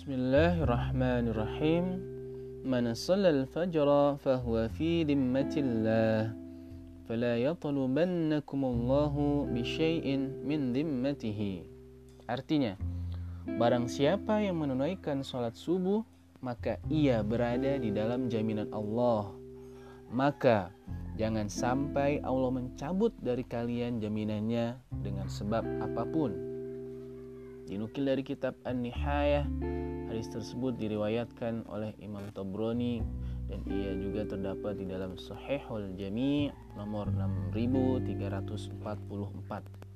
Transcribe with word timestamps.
Bismillahirrahmanirrahim. 0.00 2.00
Man 2.64 2.88
shallal 2.96 3.44
fajra 3.44 4.16
fahuwa 4.16 4.72
fi 4.72 5.04
dhimmatillah. 5.04 6.32
Fala 7.04 7.36
yatlubannakumullahu 7.36 9.52
bisyai'in 9.52 10.40
min 10.40 10.72
dhimmatihi. 10.72 11.68
Artinya, 12.32 12.80
barang 13.44 13.92
siapa 13.92 14.40
yang 14.40 14.64
menunaikan 14.64 15.20
salat 15.20 15.52
subuh, 15.52 16.00
maka 16.40 16.80
ia 16.88 17.20
berada 17.20 17.76
di 17.76 17.92
dalam 17.92 18.32
jaminan 18.32 18.72
Allah. 18.72 19.28
Maka 20.08 20.72
jangan 21.20 21.52
sampai 21.52 22.24
Allah 22.24 22.48
mencabut 22.48 23.12
dari 23.20 23.44
kalian 23.44 24.00
jaminannya 24.00 24.80
dengan 25.04 25.28
sebab 25.28 25.60
apa 25.84 26.08
pun. 26.08 26.32
Dinukil 27.68 28.08
dari 28.08 28.24
kitab 28.24 28.56
An-Nihayah 28.64 29.44
Hadis 30.10 30.26
tersebut 30.26 30.74
diriwayatkan 30.74 31.70
oleh 31.70 31.94
Imam 32.02 32.26
Tabrani 32.34 32.98
dan 33.46 33.62
ia 33.70 33.94
juga 33.94 34.26
terdapat 34.26 34.82
di 34.82 34.90
dalam 34.90 35.14
Sahihul 35.14 35.94
Jami' 35.94 36.50
nomor 36.74 37.06
6344. 37.54 39.89